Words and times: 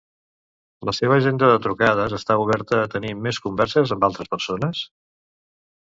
La 0.89 0.93
seva 0.99 1.17
agenda 1.21 1.49
de 1.51 1.59
trucades 1.67 2.17
està 2.19 2.39
oberta 2.45 2.81
a 2.85 2.89
tenir 2.97 3.13
més 3.27 3.41
converses 3.47 3.97
amb 3.97 4.09
altres 4.11 4.33
persones? 4.37 4.83